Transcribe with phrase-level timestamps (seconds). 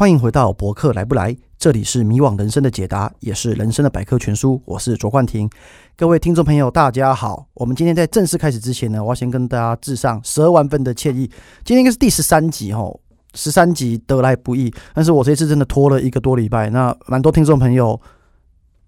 [0.00, 4.58] 欢迎回到博客来不来，这里是迷惘人生的解答，也是人生的百科全书。
[4.64, 5.46] 我是卓冠廷，
[5.94, 7.46] 各位听众朋友，大家好。
[7.52, 11.30] 我们今天在正式开始之前呢，我要先跟大家致上十二万分的歉意。
[11.66, 12.90] 今天应该是第十三集哈，
[13.34, 18.00] 十三集得来不易，但是我这次真的拖了一个多礼拜，那蛮多听众朋友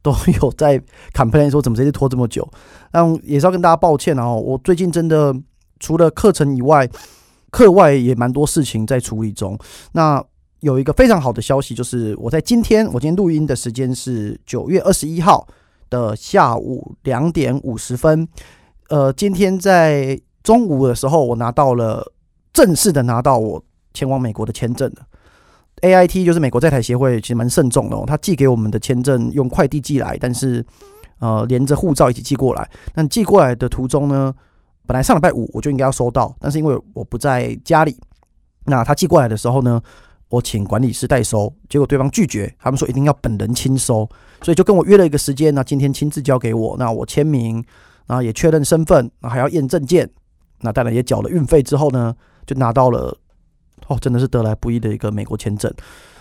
[0.00, 0.80] 都有在
[1.12, 2.48] complain 说，怎么这次拖这么久？
[2.90, 5.36] 那也是要跟大家抱歉哦，我最近真的
[5.79, 6.88] 除了课程以外。
[7.51, 9.59] 课外也蛮多事情在处理中。
[9.92, 10.24] 那
[10.62, 15.45] 有一个非常好的消息，就是我在今天，我今天录音的时间是九月二十一号
[15.91, 18.27] 的下午两点五十分。
[18.88, 22.12] 呃，今天在中午的时候，我拿到了
[22.52, 23.61] 正式的拿到我
[23.93, 25.02] 前往美国的签证了。
[25.80, 28.05] AIT 就是美国在台协会，其实蛮慎重的哦。
[28.07, 30.65] 他寄给我们的签证用快递寄来，但是
[31.19, 32.71] 呃连着护照一起寄过来。
[32.95, 34.33] 但寄过来的途中呢，
[34.87, 37.99] 本来上礼拜五我就应该要收到，但是因为我不在家里，
[38.66, 39.82] 那他寄过来的时候呢，
[40.33, 44.09] 我请管理师代收，结果对方拒绝，他们说一定要本人亲收，
[44.41, 47.63] 所以就跟我约了一个时间，那今天亲自交给我，那我签名，
[48.07, 50.09] 然后也确认身份，那还要验证件，
[50.63, 52.16] 那当然也缴了运费之后呢，
[52.47, 53.16] 就拿到了，
[53.88, 55.71] 哦，真的是得来不易的一个美国签证。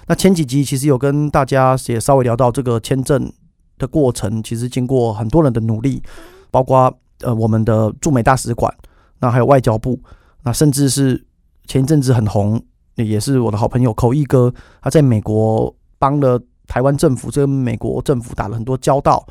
[0.08, 3.32] 那前几集其实有跟大家也稍微聊到这个签证
[3.78, 6.04] 的过程，其实经过很多人的努力，
[6.52, 6.94] 包括。
[7.24, 8.76] 呃，我们的驻美大使馆，
[9.20, 10.00] 那还有外交部，
[10.42, 11.24] 那甚至是
[11.68, 12.60] 前一阵子很红，
[12.96, 19.26] 也是我的好朋友口译哥，他在美国帮了台湾政府，跟美国政府打了很多交道，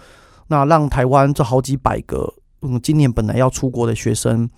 [0.46, 4.48] 那让台湾这好几百个，嗯，今年本来要出国的学生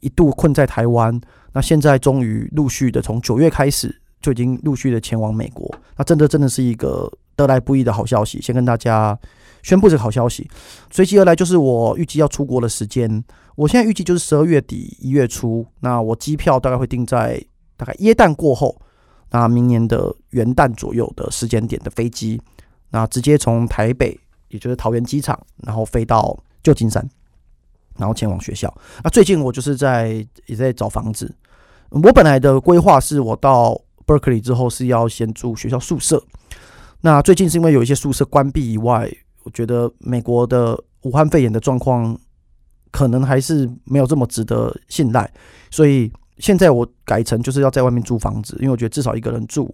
[0.00, 1.20] 一度困在台湾，
[1.52, 9.18] 那现在终于陆续的从九月开始就已经陆续的前往美国，那真的真的是一个得来不易的好消息，先跟大家。
[9.64, 10.50] 宣布这个好消息，
[10.90, 13.22] 随即而来就是我预计要出国的时间。
[13.54, 17.40] 我现在预计就是十二月底一月初，那我机票大概会定在
[17.82, 18.80] 大概耶诞过后，
[19.30, 22.40] 那明年的元旦左右的时间点的飞机，
[22.90, 24.16] 那直接从台北，
[24.50, 27.04] 也就是桃园机场，然后飞到旧金山，
[27.98, 28.72] 然后前往学校。
[29.02, 31.34] 那最近我就是在也在找房子。
[31.90, 33.76] 我本来的规划是我到
[34.06, 36.24] Berkeley 之后是要先住学校宿舍，
[37.00, 39.12] 那最近是因为有一些宿舍关闭以外。
[39.42, 42.16] 我觉得美国的武汉肺炎的状况
[42.92, 45.28] 可能还是没有这么值得信赖，
[45.68, 49.72] 所以现在我改成就是要在外面租房子，因为我觉得至少一个人住，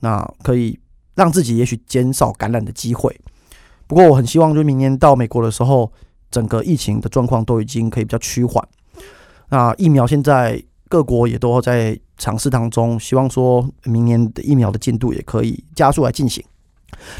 [0.00, 0.76] 那可以
[1.14, 3.16] 让自己也许减少感染的机会。
[3.86, 5.92] 不过我很希望，就明年到美国的时候，
[6.28, 8.66] 整个疫情的状况都已经可以比较趋缓。
[9.50, 16.44] 那疫苗现在各国也都在尝试当中，希望说明年的疫苗的进度也可以加速来进行。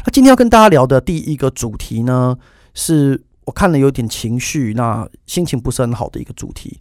[0.05, 2.37] 那今天要跟大家聊的第一个主题呢，
[2.73, 6.77] 是我看了有点情绪，那心情不是很好的一个主题。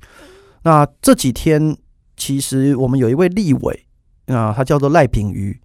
[0.62, 1.76] 那这几天
[2.20, 3.86] 其实我们有一位立委
[4.26, 5.58] 啊，他叫做赖品妤，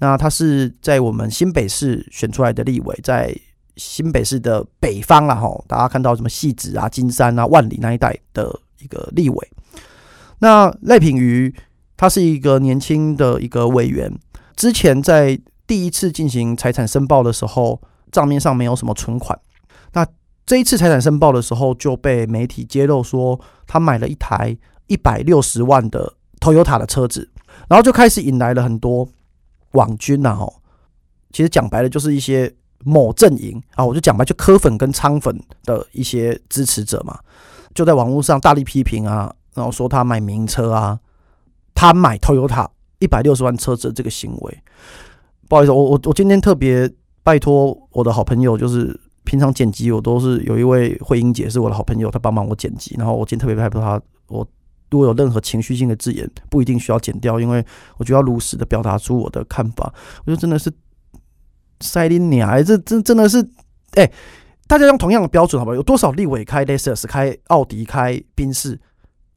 [0.00, 3.32] 那他是在我们新北市选出来的立委，在
[3.76, 9.50] 新北市的北方啦，吼，大家看到什么戏子啊、金山啊、万里那一带的一个立委。
[10.40, 11.54] 那赖品妤
[11.96, 14.12] 他是一个年轻的一个委员，
[14.56, 15.40] 之前在。
[15.64, 17.80] 第一次进行财产申报的时候，
[18.10, 19.38] 账面上没有什么存款。
[19.92, 20.04] 那
[20.44, 24.54] 这一次财产申报的时候，就被媒体揭露说，他买了一台
[24.92, 27.26] 一百六十万的 Toyota 的车子，
[27.66, 29.08] 然后就开始引来了很多
[29.70, 30.36] 网军呐。
[30.38, 30.52] 哦，
[31.32, 32.52] 其实讲白了，就是一些
[32.84, 37.18] 某阵营啊，我就讲白，就柯粉跟仓粉的一些支持者嘛，
[37.74, 41.00] 就在网络上大力批评啊，然后说他买名车啊，
[41.74, 44.58] 他买 Toyota 一百六十万车子这个行为。
[45.48, 46.90] 不好意思，我我我今天特别
[47.22, 52.94] 拜托我的好朋友，就是平常剪辑我都是有一位慧英姐是我的好朋友，她帮忙我剪辑。
[52.98, 54.46] 然后我今天特别拜托她，我
[54.92, 57.64] 如果有任何情绪性的字眼，不一定需要剪掉，因为
[57.96, 59.92] 我就要如实的表达出我的看法。
[60.26, 60.70] 我觉得真的是
[61.80, 63.42] 塞林鸟，哎，这真真的是，
[63.92, 64.12] 哎，
[64.66, 65.74] 大家用同样的标准好不好？
[65.74, 68.78] 有多少立委开 Lexus、开奥迪、开宾士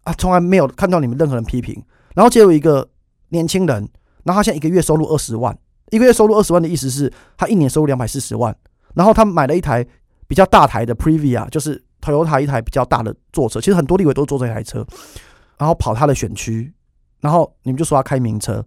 [0.03, 0.13] 啊？
[0.17, 1.81] 从来没有看到你们任何人批评。
[2.13, 2.85] 然后结果一个
[3.29, 3.89] 年轻人，
[4.23, 5.57] 然后他现在一个月收入二十万。
[5.91, 8.53] 一个月收入二十万的意思是，他一年收入两百四十万，
[8.93, 9.85] 然后他买了一台
[10.27, 13.61] 比较大台的 Previa，就是 Toyota 一台比较大的座车。
[13.61, 14.85] 其实很多立委都坐这台车，
[15.57, 16.73] 然后跑他的选区，
[17.19, 18.65] 然后你们就说他开名车。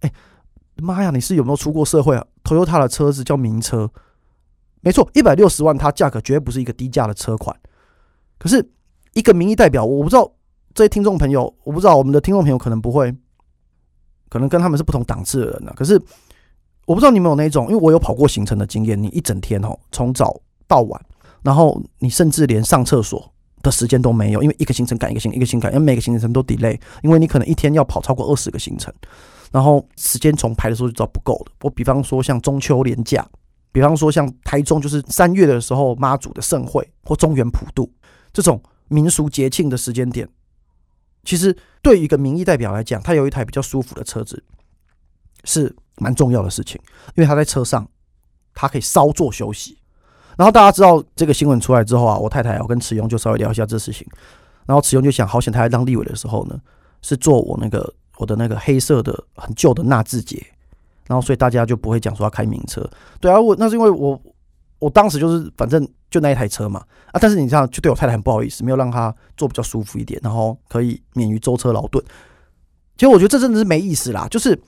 [0.00, 0.12] 哎，
[0.76, 3.90] 妈呀，你是有没有出过社会啊？Toyota 的车子叫名车，
[4.80, 7.54] 没错，一百六十万，它价格绝对不是一个低价的车款。
[8.38, 8.70] 可是
[9.14, 10.32] 一个民意代表，我不知道
[10.74, 13.14] 这些听众朋友，我不知道我们的听众朋友可能不会，
[14.28, 16.00] 可能跟他们是不同档次的人呢、可是。
[16.86, 19.00] 我不知道你们有那种，因为我有跑过行程的经验。
[19.00, 21.00] 你一整天哦，从早到晚，
[21.42, 28.92] 然后你甚至连上厕所，的时间都没有，因为一个行程赶一个行，一个行程赶，因为每个行程都 delay，因为你可能一天要跑超过二十个行程，
[29.52, 31.52] 然后时间从排的时候就知道不够的。
[31.60, 33.26] 我比方说像中秋连假，
[33.72, 37.92] 比方说像台中就是三月的时候妈祖的盛会或中元普渡
[38.32, 40.28] 这种民俗节庆的时间点，
[41.24, 44.42] 其实对于一个民意代表来讲，他有一台比较舒服的车子
[45.44, 46.80] 是蛮重要的事情，
[47.14, 47.86] 因为他在车上
[48.54, 49.76] 他可以稍作休息。
[50.36, 54.06] 然后大家知道这个新闻出来之后啊，我太太我跟慈庸就稍微聊一下这事情。
[54.66, 56.58] 然后慈庸就想，好险他在当立委的时候呢，
[57.02, 60.44] 是坐我那个我的那个黑色的很旧的纳智捷，
[61.06, 62.88] 然后所以大家就不会讲说要开名车。
[63.20, 64.20] 对啊，我那是因为我
[64.78, 66.82] 我当时就是反正就那一台车嘛
[67.12, 72.02] 啊，但是你这样就对我太太很不好意思，没有让她坐比较舒服一点，然后可以免于舟车劳顿。
[72.96, 74.58] 其实我觉得这真的是没意思啦，就是。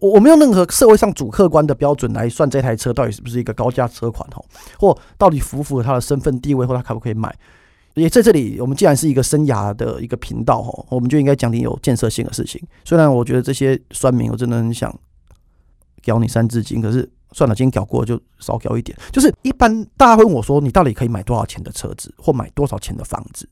[0.00, 4.44] 我我没有任何社会上主客观的标准来算这台车到底是不是一个高价车款吼，
[4.78, 7.34] 或到底符不符合他的身份地位，或他可不可以买？
[7.94, 12.60] 也在这里，我们既然是一个生涯的一个频道吼，我们就应该讲点有建设性的事情。
[12.84, 14.92] 虽然我觉得这些酸民，我真的很想
[16.02, 18.98] 屌你三字经，可是算了，今天屌过就少屌一点。
[19.12, 23.48] 就是一般大家会问我说，你到底可以买多少钱的车子，或买多少钱的房子？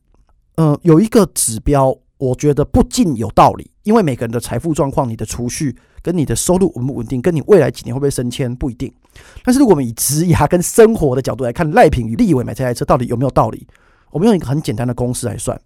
[0.56, 1.96] 嗯、有一个指标。
[2.22, 8.94] 我觉得不尽有道理，因为每个人的财富状况、你的储蓄跟你的收入稳不稳定，跟你未来几年会不会升迁不一定。
[9.42, 13.66] 但是如果我们以职业跟生活的角度来看，赖品与立委买这台车到底有没有道理？
[14.12, 15.60] 我们用一个很简单的公式来算。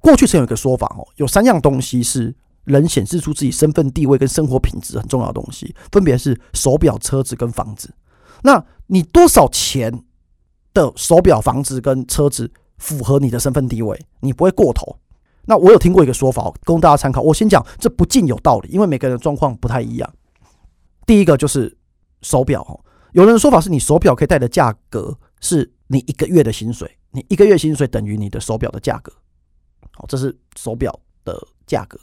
[0.00, 2.34] 过去曾有一个说法哦，有三样东西是
[2.64, 7.94] 人显示出自己身份地位跟生活品质很重要的东西，分别是手表、车子跟房子。
[8.42, 10.02] 那你多少钱
[10.74, 13.96] 的手表、房子跟车子符合你的身份地位？
[14.18, 14.98] 你不会过头。
[15.46, 17.22] 那我有听过一个说法，供大家参考。
[17.22, 20.12] 我先讲，这不尽有道理，因为每个人的状况不太一样。
[21.06, 21.76] 第一个就是
[22.22, 29.12] 手表，有人的说法是你手表可以戴的价格是你一个月的薪水，你一个月薪水等于你的手表的价格。
[29.92, 31.98] 好，这是手表的价格。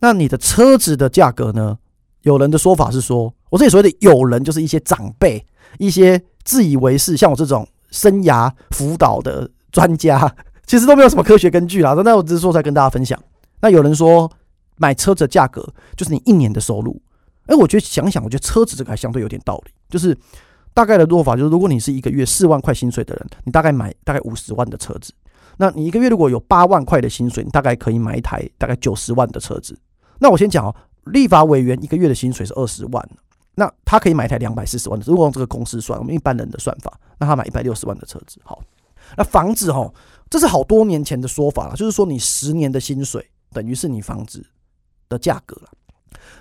[0.00, 1.78] 那你的车子的价格呢？
[2.22, 5.46] 有人的说法是说，我这里所谓的有人就是一些长辈，
[5.78, 10.36] 一些自以为是，像我这种生涯辅导的专家。
[10.70, 13.20] 其实都没有什么科学根据啦，那我只是说在跟大家分享。
[13.60, 14.30] 那有人说
[14.76, 17.02] 买车子的价格就是你一年的收入，
[17.46, 19.72] 哎，我觉得想想，我觉得车子这个还相对有点道理。
[19.88, 20.16] 就是
[20.72, 25.12] 大概的做法就是，如果你是一个月四万块薪水的人，你大概买大概五十万的车子。
[25.56, 29.76] 那你一个月如果有八万块的薪水，你大概可以买一台大概九十万的车子。
[30.20, 30.72] 那我先讲哦，
[31.06, 33.10] 立法委员一个月的薪水是二十万，
[33.56, 35.04] 那他可以买一台两百四十万的。
[35.08, 38.40] 如果用这个公式算，我们一般人的算法，那他买一百六十万的车子。
[38.44, 38.62] 好，
[39.16, 39.92] 那房子哈。
[40.28, 44.46] 这是好多年前的说法了，就是说你十年的薪水等于是你房子
[45.08, 45.68] 的价格了。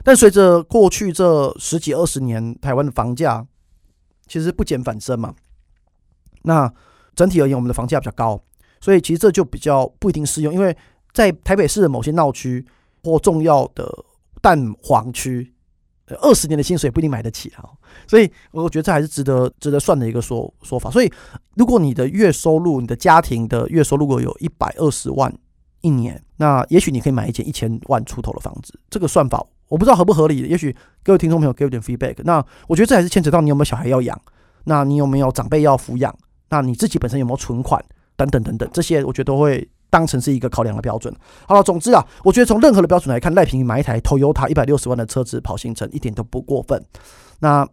[0.03, 3.47] 但随着过去这十几二十年，台湾的房价
[4.27, 5.33] 其实不减反升嘛。
[6.43, 6.71] 那
[7.15, 8.39] 整体而言，我们的房价比较高，
[8.79, 10.77] 所以其实这就比较不一定适用，因为
[11.11, 12.63] 在台北市的某些闹区
[13.03, 13.91] 或重要的
[14.39, 15.51] 蛋黄区。
[16.17, 17.63] 二十年的薪水不一定买得起啊，
[18.07, 20.89] 所以我觉得这还是值得值得算的一个说说法。
[20.89, 21.11] 所以，
[21.55, 25.33] 如果你的月收入，你的家庭的月收入如果有一百二十万
[25.81, 28.79] 一年，那也许你可以买一间一千万出头的房子。
[28.89, 32.15] 这个算法我不知道合不合理，也许各位听众朋友给我点 feedback。
[32.23, 34.19] 那我觉得这还是牵扯到你有没有小孩要养，
[34.65, 36.15] 那你有没有长辈要抚养，
[36.49, 37.83] 那你自己本身有没有存款
[38.15, 39.69] 等等等等，这些我觉得都会。
[39.89, 41.13] 当成是一个考量的标准。
[41.47, 46.83] 好了，总之啊，我觉得从任何的标准来看，赖平买一台 Toyota 一百六十万的车子跑行程一点都不过分。
[47.39, 47.67] 那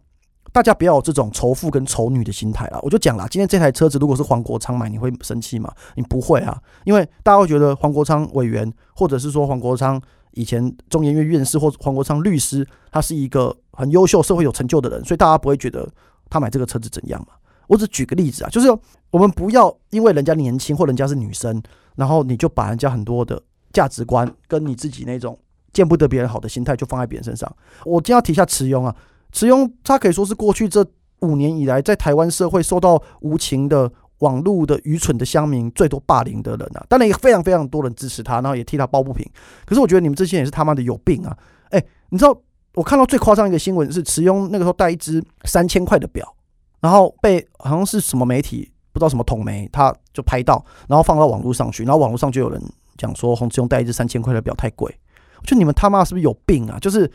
[0.53, 2.79] 大家不要有这种仇富跟仇女的心态了。
[2.81, 5.71] 我就讲了，今天这台车子如果是黄国昌买，你会生气吗？
[5.95, 15.87] 你不会啊，因为大家会觉得黄国昌委员，或者是说黄国昌以前中研院院士，或黄国昌律师，他是一个很优秀、社会有成就的人，所以大家不会觉得
[16.29, 17.33] 他买这个车子怎样嘛。
[17.67, 18.67] 我只举个例子啊，就是
[19.11, 21.61] 我们不要因为人家年轻或人家是女生。
[21.97, 23.41] 然后你就把人家很多的
[23.73, 25.37] 价值观跟你自己那种
[25.73, 27.53] 见不得别人好的心态就放在别人身上。
[27.83, 28.95] 我今天要提一下慈庸啊，
[29.31, 30.85] 慈庸他可以说是过去这
[31.19, 36.85] 五年以来在台湾社会受到无情的网络的愚蠢的乡民最多霸凌的人啊。
[36.87, 39.27] 当然也非常非常多人支持他，然后也替他抱不平。
[39.65, 41.37] 可是我觉得你们这些人是他妈的有病啊！
[41.71, 42.39] 哎，你知道
[42.75, 46.35] 我看到最夸张一个新闻是慈庸那个时候戴一只三千块的表，
[46.79, 48.71] 然后被好像是什么媒体。
[48.97, 52.61] 不知道什么桶没，他就拍到，然后放到网络上去，然后网络上就有人
[52.97, 54.91] 讲说洪志勇戴一只三千块的表太贵，
[55.37, 56.79] 我觉得你们他妈是不是有病啊？
[56.79, 57.11] 就是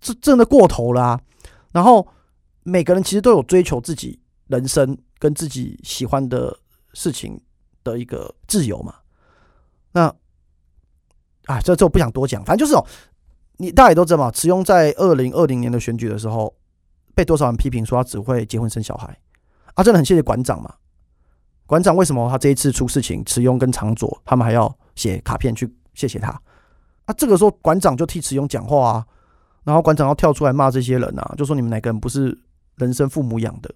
[0.00, 1.20] 这真的过头了啊！
[1.70, 2.06] 然后
[2.64, 4.18] 每个人其实都有追求自己
[4.48, 6.56] 人生跟自己喜欢的
[6.94, 7.40] 事情
[7.84, 8.94] 的一个自由嘛。
[9.92, 10.12] 那
[11.44, 12.84] 啊，这这我不想多讲，反正就是哦，
[13.58, 16.52] 你大家也都知道嘛，池庸在二零二零年的选举的时候，
[17.14, 19.16] 被多少人批评说他只会结婚生小孩
[19.74, 19.84] 啊？
[19.84, 20.74] 真的很谢谢馆长嘛。
[21.70, 26.30] 馆长为什么他这一次出事情，池庸跟长佐他们还要写卡片去谢谢他？
[27.04, 29.06] 啊，这个时候馆长就替池庸讲话啊，
[29.62, 32.36] 然后馆长要跳出来骂这些人啊，就说你们哪个人不是
[32.74, 33.72] 人生父母养的？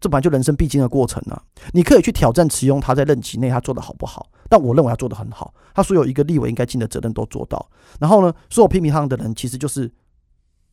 [0.00, 1.42] 这本来就人生必经的过程啊！
[1.72, 4.26] 你可以去挑战池庸，他在任期内他做的好不好？
[4.50, 7.70] 但我认为他做的很好，他所有一个立委应该尽的责任都做到。
[7.98, 9.90] 然后呢，所有批评他的人，其实就是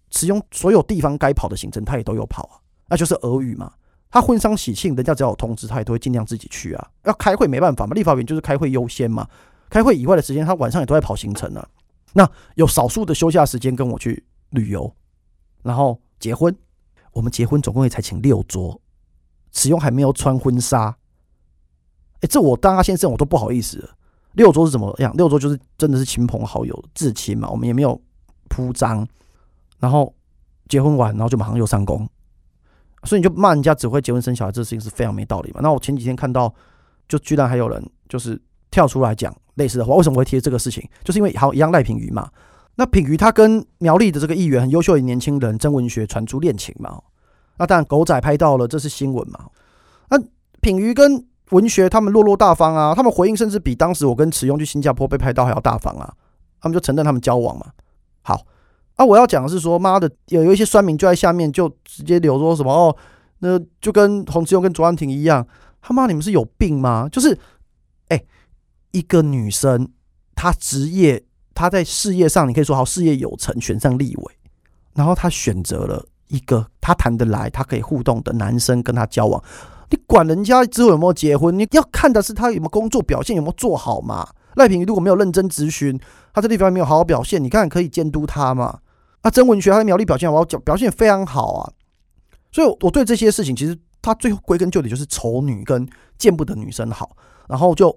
[0.10, 2.60] 池庸所有地方该跑的行程，他也都有跑啊，
[2.90, 3.72] 那就是俄语嘛。
[4.10, 6.88] 他婚丧喜庆，人家只要有通知，他也都会尽量自己去啊。
[7.04, 9.28] 要开会没办法嘛，立法委员就是开会优先嘛。
[9.70, 11.68] 开会以外的时间，他晚上也都在跑行程啊。
[12.14, 14.92] 那有少数的休假时间跟我去旅游，
[15.62, 16.56] 然后结婚，
[17.12, 18.80] 我们结婚总共也才请六桌。
[19.52, 20.96] 使用还没有穿婚纱，
[22.22, 23.90] 哎，这我当他先生我都不好意思了。
[24.34, 25.12] 六桌是怎么样？
[25.18, 28.00] 六桌就是真的是亲朋好友至亲嘛，我们也没有
[28.50, 29.08] 铺张，
[29.80, 30.14] 然后
[30.70, 32.08] 结婚完，然后就马上又上工，
[33.04, 35.60] 所以你就骂人家只会结婚生小孩，这事情是非常没道理嘛。
[35.62, 36.54] 那我前几天看到，
[37.08, 40.88] 就居然还有人就是跳出来讲类似的话，为什么会提这个事情？
[41.04, 42.30] 就是因为好一样赖品妤嘛，
[42.76, 47.02] 那品妤他跟苗栗的这个议员很优秀的年轻人曾文学传出恋情嘛。
[47.58, 49.46] 那当然，狗仔拍到了，这是新闻嘛？
[50.10, 50.18] 那
[50.62, 56.14] 品妤跟文学他们落落大方啊，他们回应甚至比当时我跟池庸去新加坡被拍到还要大方啊。
[56.60, 57.68] 他们就承认他们交往嘛。
[58.24, 58.46] 好，
[58.98, 62.96] 啊，我要讲的是说，妈的，有有一些酸民就在下面就直接留说什么哦，
[63.40, 65.48] 那就跟洪志勇跟卓安婷一样，
[65.82, 67.08] 他妈你们是有病吗？
[67.12, 67.38] 就是，
[68.10, 68.22] 哎、
[68.92, 69.88] 一个女生
[70.36, 71.24] 她职业
[71.54, 74.34] 她在事业上，你可以说好事业有成，选上立委，
[74.94, 76.06] 然后她选择了。
[76.30, 79.42] 一个她谈得来，她可以互动的男生跟她交往，
[79.90, 81.58] 你管人家之后有没有结婚？
[81.58, 84.28] 你要看的是他有没有工作表现，有没有做好嘛？
[84.56, 85.98] 赖品妤如果没有认真质询，
[86.34, 88.80] 他这地方没有好好表现，你看可以监督他嘛？
[89.22, 91.72] 啊曾文学他的苗栗表现好，表现非常好啊。
[92.52, 97.16] 所以，我对这些事情，其实他最后归根究底就是丑女跟见不得女生好，
[97.48, 97.96] 然后就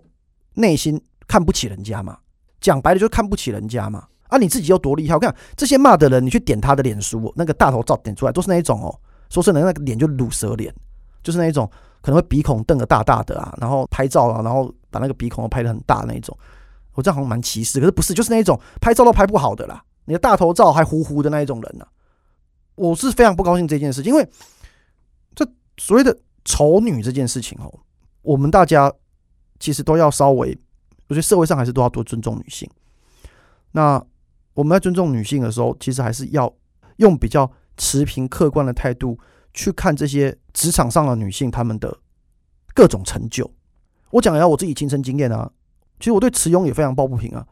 [0.55, 2.19] 内心看不起人家嘛。
[2.61, 4.07] 讲白了就是看不起人家嘛。
[4.29, 5.15] 啊，你自己又多厉害！
[5.15, 8.97] 我看这些骂的人，你去点他的脸书，那个大头照点出来都是那一种哦，
[9.29, 10.73] 说是的，那个脸就卤蛇脸，
[11.21, 11.69] 就是那一种
[12.01, 16.37] 可能会鼻孔瞪得大大的啊，然后拍照啊，然后把那个鼻孔拍得很大那一种。
[16.93, 21.89] 我这样好像蛮歧视，可是不是，就是那一种拍照都拍不好的啦，你的大头照还糊糊的那一种人呢、啊。
[22.75, 24.29] 我是非常不高兴这件事情，因为
[25.35, 25.47] 这
[25.79, 27.73] 所谓的丑女这件事情哦，
[28.23, 28.93] 我们大家
[29.59, 30.57] 其实都要稍微，
[31.09, 32.69] 我觉得社会上还是都要多尊重女性。
[33.73, 34.05] 那。
[34.53, 36.53] 我们在尊重女性的时候，其实还是要
[36.97, 39.17] 用比较持平、客观的态度
[39.55, 41.97] 去看这些职场上的女性她们的
[42.75, 43.49] 各种成就。
[44.11, 45.51] 我讲一下我自己亲身经验啊，
[46.01, 47.47] 其实我对池庸也非常抱不平啊。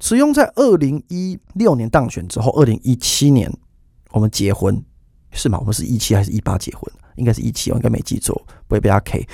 [0.00, 3.52] 池庸在二零一六年当选之后，二零一七年
[4.10, 4.82] 我们结婚
[5.32, 5.58] 是吗？
[5.58, 6.82] 我们是一七还是一八结婚？
[7.16, 8.34] 应该是一七，我应该没记错，
[8.68, 9.26] 不会被他 K。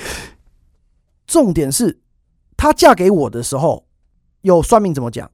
[1.26, 2.00] 重点是
[2.56, 3.86] 她嫁给我的时候，
[4.40, 5.30] 有算命怎么讲？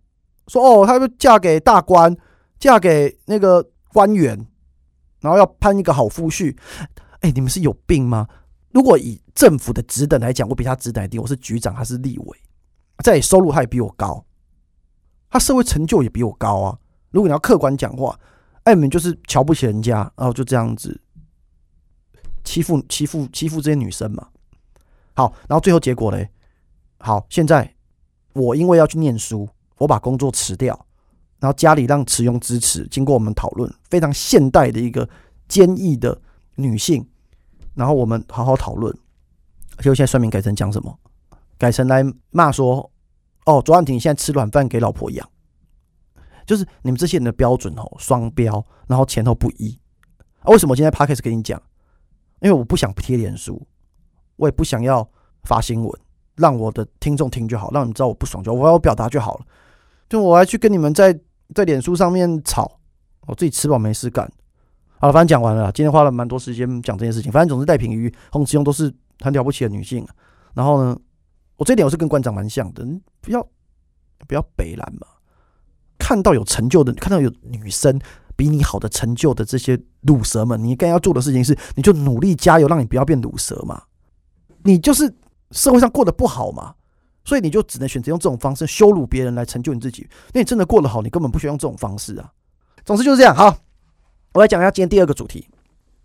[0.49, 2.16] 说哦，她嫁给大官，
[2.58, 4.46] 嫁给那个官员，
[5.20, 6.56] 然后要攀一个好夫婿。
[7.20, 8.26] 哎，你们是有病吗？
[8.72, 12.38] 如果以政府的职等来讲，我比他职等低，我是局长，他是立委，
[13.04, 14.25] 在收入他也比我高，
[15.30, 16.78] 他社会成就也比我高啊。
[17.10, 18.18] 如果你要客观讲话，
[18.64, 21.00] 哎，你们就是瞧不起人家，然后就这样子
[22.44, 24.28] 欺负欺负欺负这些女生嘛。
[25.14, 26.28] 好，然后最后结果嘞，
[26.99, 27.75] 好，现在
[28.34, 29.49] 我因为要去念书。
[29.78, 30.78] 我把工作辞掉，
[31.38, 32.87] 然后家里让池庸支持。
[32.88, 35.08] 经过我们讨论，非常现代的一个
[35.49, 36.20] 坚毅的
[36.56, 37.08] 女性，
[37.72, 38.94] 然后我们好好讨论。
[39.78, 40.99] 结果现在算命改成讲什么？
[41.56, 42.90] 改成来骂说
[43.50, 45.28] ：“哦，卓安婷现在吃软饭给老婆养，
[46.47, 49.78] 就是你们这些人的标准哦，双标，然后前后不一。”
[50.40, 51.61] 啊，为什么我今天 Podcast 跟你讲？
[52.40, 53.66] 因为我不想贴脸书，
[54.37, 55.07] 我也不想要
[55.45, 56.00] 发新闻，
[56.37, 59.45] 让我的听众听就好，让你知道我不爽就好，我要表达就好了。
[60.09, 61.19] 就我还去跟你们在
[61.54, 62.80] 在脸书上面吵，
[63.26, 64.30] 我自己吃饱没事干。
[64.99, 67.30] 好了，反正讲完了，今天花了蛮多时间讲这件事情。
[67.30, 68.90] 反正总之，赖品妤、洪慈庸都是
[69.21, 70.07] 很了不起的女性。
[70.54, 70.99] 然后呢，
[71.60, 72.82] 我这点我是跟馆长蛮像的，
[73.20, 73.46] 不要
[74.26, 75.06] 不要北蓝嘛。
[75.98, 78.00] 看到有成就的，看到有女生
[78.34, 83.82] 比你好的成就的这些卤蛇们，你该要做的事情是，你就努力加油，让你不要变卤蛇嘛。
[84.62, 85.14] 你就是
[85.50, 86.74] 社会上过得不好嘛。
[87.26, 90.08] 所以你就只能选择用这种方式羞辱别人来成就你自己。
[90.32, 92.32] 那你真的过得好，你根本不需要用这种方式啊。
[92.86, 93.36] 总之就是这样。
[93.36, 93.54] 好，
[94.32, 95.46] 我来讲一下今天第二个主题。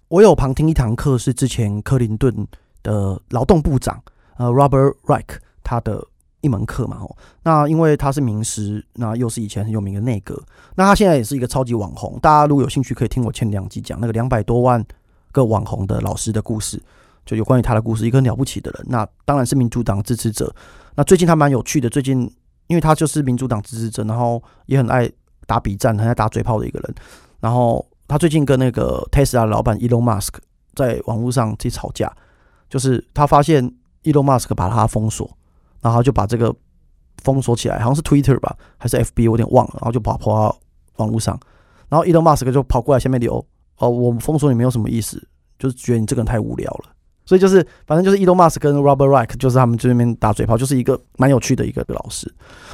[0.09, 2.45] 我有旁听一堂课，是之前克林顿
[2.83, 4.03] 的劳动部长
[4.35, 6.01] 呃 Robert Reich 他的
[6.39, 6.99] 一门课嘛。
[7.01, 10.41] 哦，那因为他是名师，那又是以前很有名的内阁，
[10.75, 12.17] 那他现在也是一个超级网红。
[12.21, 14.81] 大家如果有兴趣，可以听我前两集讲那个两百多万
[15.33, 16.81] 个网红的老师的故事。
[17.25, 18.85] 就有关于他的故事，一个了不起的人。
[18.87, 20.53] 那当然是民主党支持者。
[20.93, 22.31] 那最近他蛮有趣的，最近
[22.67, 25.11] 因为他就是民主党支持者，然后也很爱
[25.47, 26.95] 打笔战，很爱打嘴炮的一个人。
[27.39, 30.35] 然后他最近跟那个 Tesla 老板 Elon Musk
[30.75, 32.15] 在网络上去吵架，
[32.69, 35.27] 就是他发现 Elon Musk 把他封锁，
[35.85, 36.51] 然后就把这个
[37.21, 40.59] 封锁起来，好像是 Twitter 吧，还是 FB，我有点忘了，然后就跑跑到
[40.95, 41.39] 网络上。
[41.89, 43.45] 然后 Elon Musk 就跑过来下面留
[43.77, 45.21] 哦，我封锁你没有什么意思，
[45.59, 46.85] 就是觉得你这个人太无聊了。
[47.23, 52.33] 所以就是反正就是 Elon Musk 跟 Robert Reich 就是他们这边打嘴炮，就是一个蛮有趣的一个老师。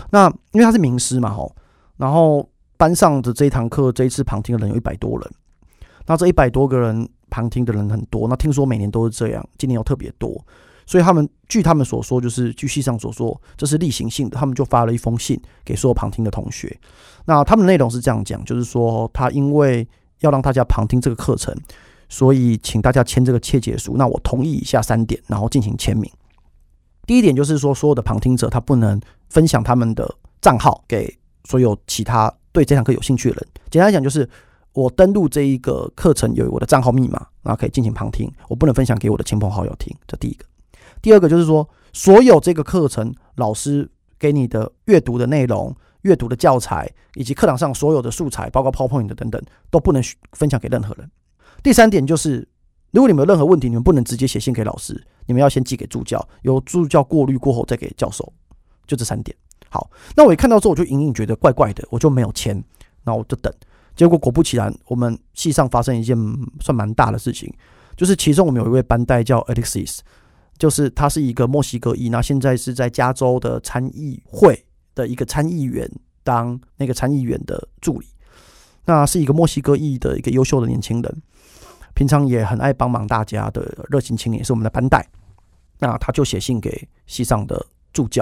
[0.09, 1.53] 那因为他是名师嘛，吼，
[1.97, 5.31] 然后班上的这一堂课这一次旁听的人有一百多人，
[6.05, 10.41] 那这一百多个人旁听的人很多，那听说每年都是这样，今年又特别多，
[10.85, 16.77] 所以他们据他们所说，就是据系上所说，这是例行性的，他们就发了一封信给所有旁听的同学。
[17.25, 19.87] 那他们的内容是这样讲，就是说他因为
[20.19, 21.55] 要让大家旁听这个课程，
[22.09, 23.95] 所以请大家签这个切结书。
[23.97, 26.11] 那我同意以下三点，然后进行签名。
[27.05, 33.47] 第一点就是说，所有的旁听者他不能分享他们的账号给所有其他对这堂课有兴趣的人。
[33.69, 34.27] 简单来讲，就是
[34.73, 39.95] 我登录这一个课程有我的账号密码，然后可以进行旁听，我不能分享给我的亲朋好友听。
[40.07, 40.45] 这第一个。
[41.01, 43.89] 第二个就是说，所有这个课程老师
[44.19, 45.75] 给你的阅读的内容。
[46.03, 49.39] 阅读的教材以及课堂上所有的素材，包括 PowerPoint 的等等，
[49.69, 51.07] 都不能分享给任何人。
[51.61, 52.37] 第三点就是，
[52.89, 58.33] 如果你们有任何问题，你们不能直接写信给老师，你们要先寄给助教，由助教过滤过后再给教授。
[58.87, 59.37] 就这三点。
[59.69, 62.59] 好，那我一看到之后，我就隐隐觉得怪怪的，我就没有签，
[63.03, 63.53] 那我就等。
[63.95, 66.17] 结果果不其然，我们系上发生一件
[66.61, 67.53] 算蛮大的事情，
[67.95, 69.99] 就是其中我们有一位班代叫 Alexis，
[70.61, 74.63] 就是他是一个墨西哥裔，那现在是在加州的参议会。
[74.93, 75.89] 的一个参议员
[76.21, 78.05] 当那个参议员的助理，
[78.83, 81.21] 那是一个墨西哥裔的一个优秀的年轻人，
[81.93, 85.07] 平常也很爱帮忙大家的热心青年，是我们的班代。
[85.79, 88.21] 那他就写信给系上的助教，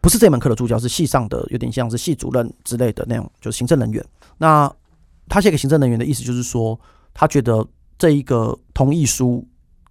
[0.00, 4.06] 不是这门课的助教，是系上的有点像是系主任之类的那种，就是行政人员。
[4.38, 4.72] 那
[5.28, 6.78] 他写给行政人员的意思就是说，
[7.12, 7.66] 他觉得
[7.98, 9.44] 这一个同意书，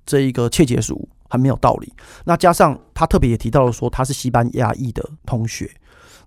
[0.05, 1.91] 这一个切结书很没有道理。
[2.25, 5.67] 那加上他特别也提到了说，他是西班牙裔的同学。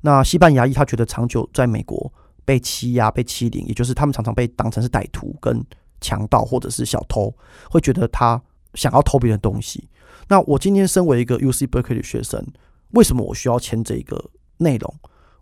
[0.01, 2.13] 那西班牙裔他觉得长久在美国
[2.45, 5.65] 被欺压、被欺凌，也就是他们常常被当成是歹徒、跟
[6.01, 7.33] 强盗或者是小偷，
[7.71, 8.43] 会觉得他
[8.75, 9.89] 想要偷别人东西。
[10.27, 12.45] 那我今天身为一个 UC Berkeley 的学生，
[12.91, 14.23] 为什么我需要签这个
[14.57, 14.93] 内容？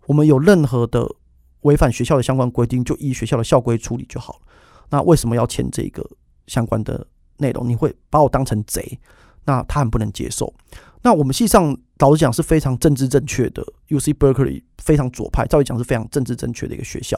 [0.05, 1.09] 我们有任何的
[1.61, 4.39] 违反学校的相关规定，就依学校的校规处理就好了。
[4.91, 6.07] 那为什么要签这个
[6.45, 7.67] 相关的内容？
[7.67, 8.99] 你会把我当成贼？
[9.45, 10.53] 那他很不能接受。
[11.01, 17.17] 那我们系上老实讲是非常政治正确的，UC Berkeley 非常左派，照理讲是非常政治正确的一个学校。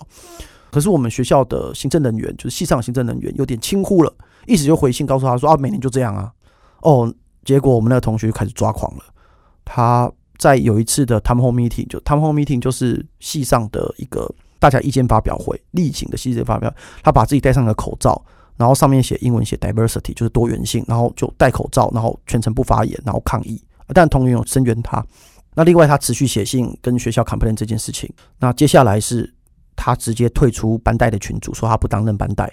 [0.69, 4.13] 可是我们学校的行政人员，就是系上行政人员有点轻忽了，
[4.45, 6.29] 一直就回信告诉他说啊，每年就这样啊。
[6.81, 7.11] 哦，
[7.45, 9.03] 结果我们那个同学就开始抓狂了。
[9.63, 18.21] 他在有一次的 town hall meeting，就 town hall meeting 就是系上的一个大家意见发表会，例行的系意发表，他把自己戴上了口罩。
[18.57, 23.61] 然后上面写英文写 diversity 就是多元性，然后就戴口罩，然后全程不发言，然后抗议。
[23.93, 25.05] 但同学有声援他。
[25.53, 28.11] 那另外他持续写信跟学校 complain 这件事情。
[28.39, 29.33] 那接下来是
[29.75, 32.51] 他直接退出班代的群组，说他不担任班代。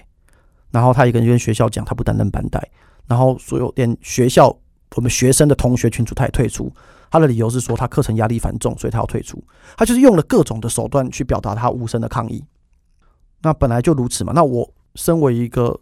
[0.70, 2.66] 然后他也跟学校讲他不担任班代。
[3.06, 4.56] 然后所有连学校
[4.94, 6.72] 我们学生的同学群组他也退出。
[7.10, 9.42] 他的理由是说他课程压力繁重，所以他要退出。
[9.76, 12.44] 他就是用了各种的手段去表达他无声的抗议。
[13.42, 14.32] 那本来就如此嘛。
[14.34, 15.78] 那我身为一个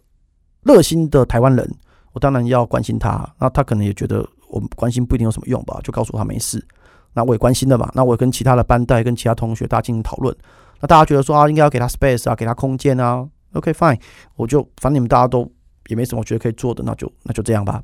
[0.63, 1.69] 热心的台湾人，
[2.11, 3.27] 我当然要关心他。
[3.39, 6.65] 那他可能也觉得我们关心不一定有什么用吧，就告诉他没事。
[7.13, 7.91] 那我也关心的嘛。
[7.93, 10.35] 那我跟其他的班代、跟其他同学大家进行讨论。
[10.79, 13.27] 那大家觉得说啊，应该要给他 space 啊，给他空间啊。
[13.53, 13.99] OK fine，
[14.35, 15.49] 我就反正你们大家都
[15.87, 17.83] 也没什么我觉得可以做的，那就那就这样吧。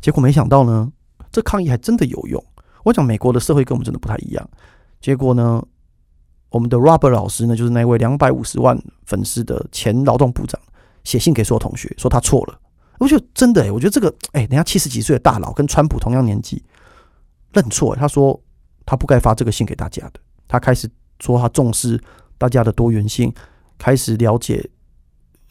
[0.00, 0.90] 结果没想到呢，
[1.30, 2.44] 这抗议还真的有用。
[2.82, 4.50] 我讲美国的社会跟我们真的不太一样。
[5.00, 5.62] 结果呢，
[6.50, 10.60] 我们的 Robert 老师呢，就是那位两百五十万粉丝的前劳动部长，
[11.04, 12.60] 写信给所有同学说他错了。
[12.98, 16.62] 我觉得真的、我觉得这个哎、人家七十几岁的大佬跟川普同样年纪
[17.52, 18.40] 认错、他说
[18.84, 20.20] 他不该发这个信给大家的。
[20.48, 20.90] 他开始
[21.20, 22.02] 说他重视
[22.36, 23.32] 大家的多元性，
[23.78, 24.68] 开始了解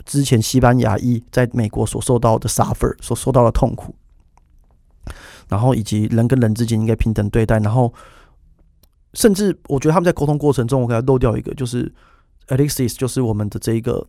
[0.05, 3.95] 之前西班牙裔在美国所受到的 suffer 所受到的痛苦，
[5.47, 7.93] 然后以及人跟人之间应该平等对待，然后。
[9.15, 11.93] 甚至我觉得他们在沟通过程中，我给他漏掉一个，就是
[12.47, 14.07] Alexis，就是我们的这一个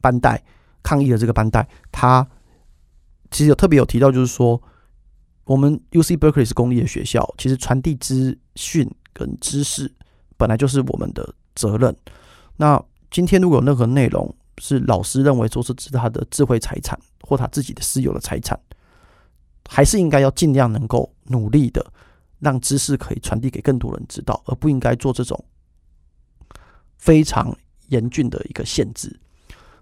[0.00, 0.42] 班代
[0.84, 2.24] 抗议的这个班代，他
[3.32, 4.62] 其实有特别有提到，就是说
[5.42, 9.92] 我们 UC Berkeley 是公立的学校，其实传递资讯跟知识
[10.36, 11.96] 本来就是我们的责任。
[12.56, 18.56] 那今天如果有任何内容是老师认为说是是他的智慧财产或他自己的私有的财产，
[19.68, 21.84] 还是应该要尽量能够努力的
[22.38, 25.42] 让知识可以传递给更多人知道，而不应该做这种
[26.98, 27.56] 非常
[27.88, 29.18] 严峻的一个限制。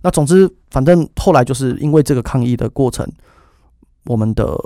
[0.02, 3.08] 那总之，反正后来就是因为这个抗议的过程，
[4.04, 4.58] 我们的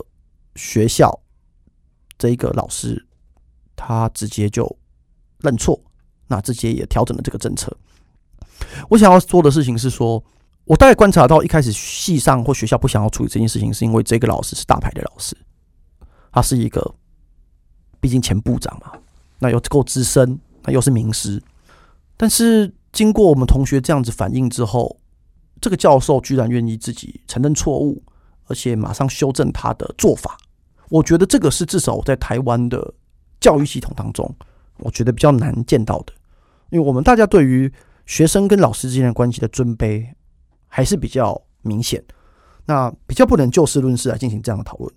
[0.55, 1.21] 学校
[2.19, 3.07] 这一个老师
[3.77, 4.77] 他直接就
[5.41, 5.79] 认错，
[6.29, 7.77] 那直接也调整了这个政策。
[8.89, 10.25] 我想要说的事情是说，
[10.65, 15.37] 我大概观察到一开始系上或学校不想要处理这件事情，是因为这个老师是大牌的老师，
[16.33, 16.95] 他是一个
[18.01, 18.93] 毕竟前部长嘛，
[19.39, 21.43] 那又够资深，那又是名师。
[22.17, 24.99] 但是经过我们同学这样子反应之后，
[25.61, 28.03] 这个教授居然愿意自己承认错误，
[28.47, 30.37] 而且马上修正他的做法。
[30.89, 32.95] 我觉得这个是至少在台湾的
[33.41, 34.33] 教育系统当中，
[34.79, 36.13] 我觉得比较难见到的，
[36.71, 37.73] 因为我们大家对于
[38.05, 40.07] 学生跟老师之间的关系的尊卑
[40.69, 42.05] 还是比较明显，
[42.67, 44.93] 那比较不能就事论事来进行这样的讨论。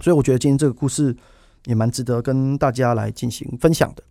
[0.00, 1.16] 所以我觉得今天这个故事
[1.64, 4.02] 也蛮值得跟大家来进行分享的。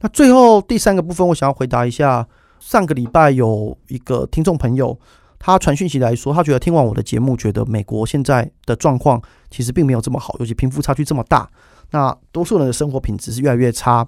[0.00, 2.26] 那最后第三个部分，我想要回答一下。
[2.60, 4.96] 上个礼拜有一个听众朋友，
[5.38, 9.20] 他传讯息来说，他觉得听完我的节目，觉得美国现在的状况
[9.50, 11.50] 其实并没有这么好，尤其贫富差距这么大，
[11.90, 14.06] 那多数人的生活品质是越来越差，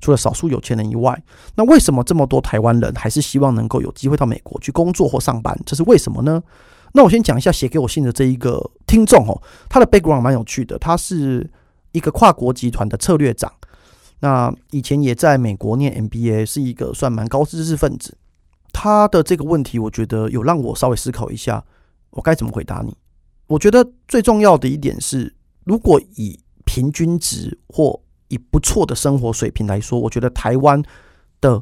[0.00, 1.22] 除了少数有钱人以外，
[1.56, 5.56] 那为什么这么多台湾人还是希望能够有机会到美国去工作或上班？
[5.66, 6.42] 这是为什么呢？
[6.92, 11.48] 那我先讲一下写给我信的这一个听众哦，他的 background 蛮有趣的，他是
[11.92, 13.52] 一个跨国集团的策略长。
[14.20, 18.16] 那以前也在美国念 MBA，是一个算蛮高知识分子。
[18.72, 21.64] 他的这个问题，我觉得有让我稍微思考一下，
[22.10, 22.96] 我该怎么回答你。
[23.46, 30.80] 我觉得最重要的一点是，如果以平均值或以不错的生活水平来说，我觉得台湾
[31.40, 31.60] 的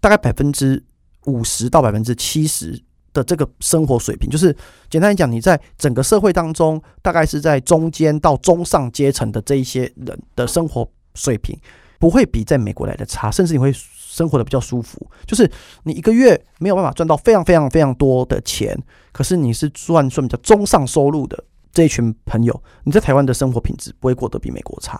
[0.00, 0.84] 大概百分之
[1.24, 2.82] 五十到百分之七十
[3.14, 4.54] 的这个生活水平，就是
[4.90, 11.58] 简单讲，你在整个社会当中，大概是在中间到中上阶层的这一些人的生活水平。
[12.00, 15.06] 不会比在美国来的差，甚至你会生活的比较舒服。
[15.26, 15.48] 就是
[15.82, 18.76] 你一个月没有办法赚到非常非常非常多的钱，
[19.12, 24.98] 可是你是赚算比较中上收入的这一群朋友，你在台湾的生活品质不会过得比美国差。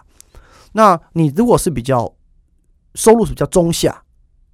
[0.73, 2.15] 那你如果是比较
[2.95, 4.03] 收入是比较中下，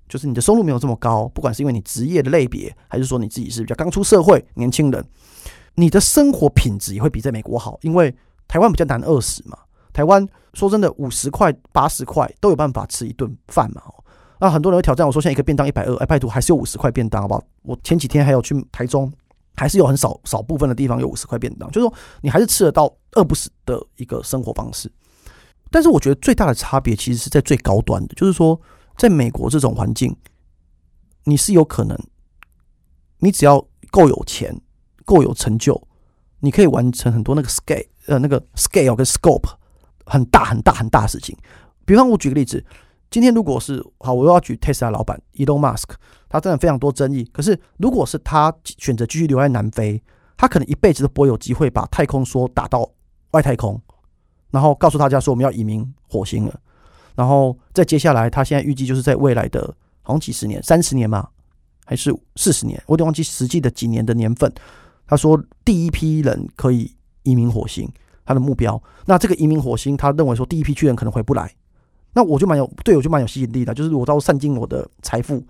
[0.08, 5.04] 就是你的收入没有这么高，不管是因为你职业的类别，还是说你自己是比较刚出社会年轻人，
[5.74, 8.14] 你的生活品质也会比在美国好，因为
[8.46, 9.58] 台湾比较难饿死嘛。
[9.96, 13.80] 台湾说真的，五十块、八十块都有办法吃一顿饭嘛？
[14.38, 17.42] 那很多人会挑战我说，现在一个便当一百二，哎，拜托还是有五十块便当好不好？
[17.62, 19.10] 我前几天还有去台中，
[19.54, 24.92] 还是有很少少部分的地方有五十块便当，就是说你还是吃得到饿不死的一个生活方式。
[25.70, 28.60] 但是我觉得最大的差别其实是在最高端的，就是说
[28.98, 30.14] 在美国这种环境，
[31.24, 31.98] 你是有可能，
[33.20, 34.60] 你只要够有钱、
[35.06, 35.88] 够有成就，
[36.40, 39.48] 你可以完成很多那个 scale 呃那个 scale 跟 scope。
[40.06, 41.36] 很大很大很大的事情，
[41.84, 42.64] 比方我举个例子，
[43.10, 45.90] 今天如果是好，我又要举 Tesla 老板 Elon Musk，
[46.28, 47.24] 他真的非常多争议。
[47.32, 50.00] 可是如果是他选择继续留在南非，
[50.36, 52.88] 他可能一辈子都不会有机会把太空梭打到
[53.32, 53.80] 外太空，
[54.50, 56.60] 然后告诉大家说我们要移民火星了。
[57.14, 61.28] 然后再接下来，他现在预计就是在未来的好像几十年，三十年嘛，
[61.84, 64.52] 还是四十年，我有点忘记实际的几年的年份。
[65.06, 67.90] 他说第一批人可以移民火星。
[68.26, 71.50] 他的目标，那这个移民火星，他认为说第一批去人可能回不来，
[72.12, 75.42] 那我就蛮有，对我就蛮有吸引力的，就是我到散尽我的财富，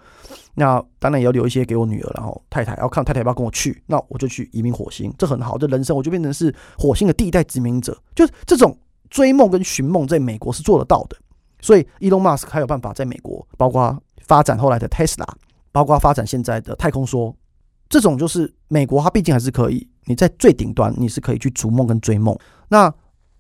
[0.55, 8.77] 那当然也要留一些给我女儿，然后太太，要看太太要不要跟我去，那我就去移民火星，这很好，这人生我就变成是火星的第一代殖民者，就是这种
[9.09, 11.17] 追梦跟寻梦，在美国是做得到的，
[11.61, 15.27] 所以伊隆马斯克还有办法在美国，包括发展后来的特斯拉，
[15.73, 17.33] 包括发展现在的太空梭，
[17.89, 22.37] 这种就是美国，它毕竟还是可以，你在最顶端，你是可以去逐梦跟追梦。
[22.69, 22.93] 那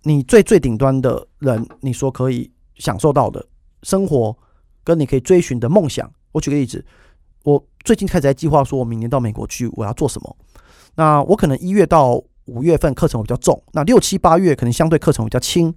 [0.02, 3.44] 你最最顶端的人，你说可以享受到的
[3.82, 4.36] 生活，
[4.84, 6.10] 跟你可以追寻的梦想。
[6.32, 6.84] 我举个例子，
[7.42, 10.36] 我最近开始在计划说，我明年到美国去，我要做什么？
[10.94, 15.74] 那我可能一月到五月份课程会比较重，那六七八月可能相对课程比较轻，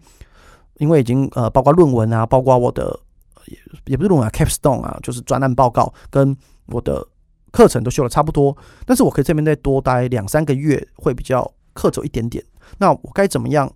[0.77, 2.99] 因为已经呃，包括论文啊，包括我的
[3.47, 7.05] 也也不是论文啊，capstone 啊，就是专案报告跟我的
[7.51, 12.43] 课程都修的差不多，但是我可以这边再多待两三个月，会比较课走一点点。
[12.77, 13.71] 那我该怎么样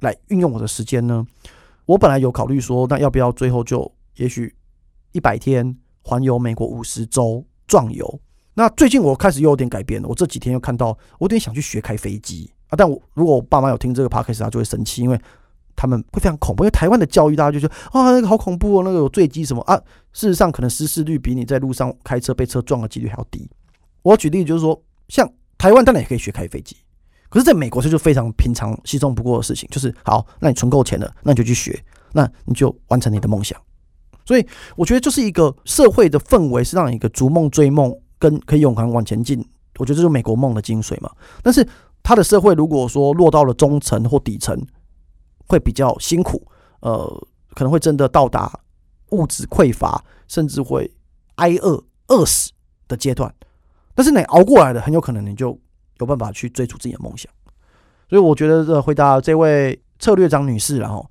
[0.00, 1.26] 来运用我的时间呢？
[1.86, 4.54] 我本来有考虑说，那要不要最后就也许
[5.12, 8.20] 一百天环游美国五十州壮游？
[8.54, 10.88] 那最近我开始又有点改变了，我这几天又看到，
[11.18, 12.76] 我有点想去学开飞机啊。
[12.76, 15.20] 但我如果我爸妈有听这个 podcast，他就会生气，因为
[15.78, 16.64] 他们会非常恐怖。
[16.64, 19.76] 因为台湾的教育，大家就觉得啊，那个好恐怖哦，那个有坠机什么啊？
[20.12, 23.48] 事实上，可能失事率比你在路上开车被车撞的几率还要低。
[24.02, 26.76] 我举例就是说，像台湾当然也可以学开飞机。
[27.28, 31.78] 可是在美国这就非常平常稀松不过的事情，就是好，那你存够钱了，那你就去学，
[32.12, 33.60] 那你就完成你的梦想。
[34.24, 39.38] 所以我觉得就是一个社会的氛围是让一个逐梦追梦跟可以勇敢往前进，
[39.78, 41.10] 我觉得这是美国梦的精髓嘛。
[41.42, 41.66] 但是
[42.02, 44.58] 他的社会如果说落到了中层或底层，
[45.48, 46.46] 会比较辛苦，
[46.80, 48.60] 呃，可能会真的到达
[49.10, 50.90] 物质匮乏，甚至会
[51.36, 52.52] 挨饿饿死
[52.86, 53.34] 的阶段。
[53.94, 55.58] 但是你熬过来的，很有可能你就
[55.98, 57.32] 有办法去追逐自己的梦想。
[58.08, 61.04] 所以我觉得这回答这位策略长女士，然后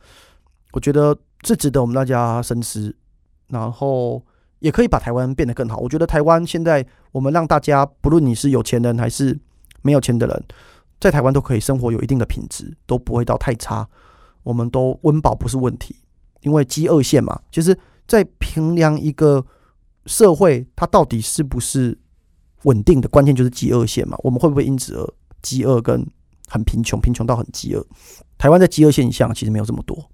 [0.71, 2.95] 我觉得是值得我们大家深思，
[3.47, 4.23] 然后
[4.59, 5.77] 也可以把台湾变得更好。
[5.77, 9.37] 我觉得台湾现在我们让大家，不论你是有钱人还是
[9.81, 10.43] 没有钱的人，
[10.99, 13.87] 在台湾都可以生活有一定的品质，都不会到太差。
[14.47, 15.93] 我们都温饱不是问题，
[16.39, 17.37] 因为饥饿线嘛。
[17.51, 19.45] 其实，在衡量一个
[20.05, 21.97] 社会它到底是不是
[22.63, 24.17] 稳定的关键，就是饥饿线嘛。
[24.23, 26.01] 我们会不会因此而饥饿跟
[26.47, 27.85] 很贫穷，贫穷到很饥饿？
[28.37, 30.09] 台湾在饥饿线以下其实没有这么多，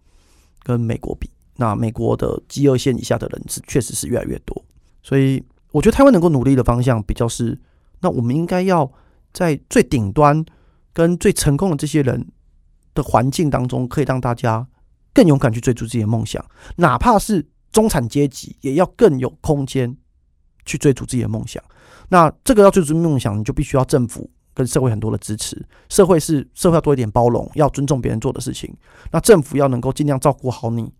[0.63, 4.65] 跟美国比，那美国的饥饿线以下的人是确实是越来越多。
[5.03, 7.59] 所以，我觉得台湾能够努力的方向比较是，
[7.99, 8.91] 那我们应该要
[9.31, 10.43] 在最顶端
[10.91, 12.27] 跟最成功的这些人
[12.93, 14.67] 的环境当中，可以让大家
[15.13, 16.43] 更勇敢去追逐自己的梦想，
[16.77, 19.95] 哪怕是中产阶级，也要更有空间
[20.65, 21.63] 去追逐自己的梦想。
[22.09, 25.65] 那这个要追逐梦想，你就必须要政府跟社会很多的支持。
[25.89, 28.75] 社会是社会要多一点包容，要尊重别人做的事情。
[29.11, 30.93] 那政府要能够尽量照顾好你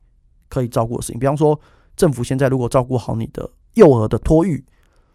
[0.49, 1.19] 可以照顾的事情。
[1.19, 1.60] 比方说，
[1.95, 4.65] 政府现在如果照顾好你的幼儿的托育，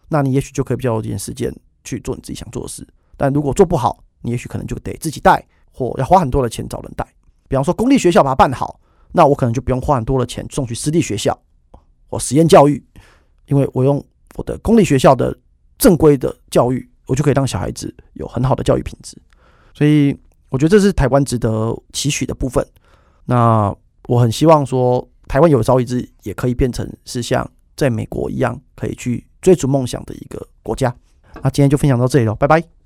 [0.09, 2.87] 那你也许就可以比较有点时间去做你自己想做的事。
[3.17, 5.45] 但如果做不好，你也许可能就得自己带。
[5.73, 7.07] 或要花很多的钱找人带，
[7.49, 8.79] 比方说公立学校把它办好，
[9.13, 11.39] 那我可能就不用花很多的钱送去私立学校
[12.09, 12.83] 或实验教育，
[13.47, 14.05] 因为我用
[14.37, 15.37] 我的公立学校的
[15.79, 19.17] 正规的教育，我就可以让小孩子有很好的教育品质。
[19.75, 20.17] 所以
[20.49, 22.67] 我觉得这是台湾值得期许的部分。
[23.25, 23.75] 那
[24.09, 30.95] 我很希望说，台湾有朝一日也可以变成是像在美国一样，可以去追逐梦想的一个国家。
[31.43, 32.78] 那今天就分享到这里了，拜拜。